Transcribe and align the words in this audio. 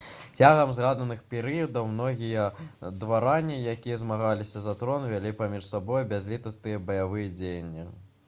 цягам 0.37 0.69
згаданых 0.75 1.19
перыядаў 1.33 1.83
многія 1.89 2.45
дваране 3.03 3.59
якія 3.73 3.99
змагаліся 4.03 4.63
за 4.63 4.73
трон 4.79 5.05
вялі 5.11 5.33
паміж 5.41 5.67
сабой 5.69 6.07
бязлітасныя 6.15 6.81
баявыя 6.89 7.29
дзеянні 7.43 7.85